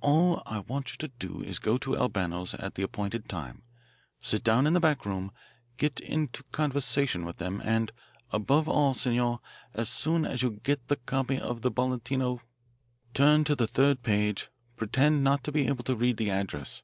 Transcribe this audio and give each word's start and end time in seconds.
"All 0.00 0.42
I 0.46 0.60
want 0.60 0.90
you 0.90 0.96
to 1.06 1.08
do 1.18 1.42
is 1.42 1.56
to 1.56 1.60
go 1.62 1.76
to 1.76 1.94
Albano's 1.94 2.54
at 2.54 2.76
the 2.76 2.82
appointed 2.82 3.28
time. 3.28 3.62
Sit 4.18 4.42
down 4.42 4.66
in 4.66 4.72
the 4.72 4.80
back 4.80 5.04
room. 5.04 5.32
Get 5.76 6.00
into 6.00 6.44
conversation 6.44 7.26
with 7.26 7.36
them, 7.36 7.60
and, 7.62 7.92
above 8.32 8.70
all, 8.70 8.94
Signor, 8.94 9.40
as 9.74 9.90
soon 9.90 10.24
as 10.24 10.42
you 10.42 10.52
get 10.62 10.88
the 10.88 10.96
copy 10.96 11.38
of 11.38 11.60
the 11.60 11.70
Bolletino 11.70 12.40
turn 13.12 13.44
to 13.44 13.54
the 13.54 13.66
third 13.68 14.02
page, 14.02 14.48
pretend 14.78 15.22
not 15.22 15.44
to 15.44 15.52
be 15.52 15.66
able 15.68 15.84
to 15.84 15.94
read 15.94 16.16
the 16.16 16.30
address. 16.30 16.82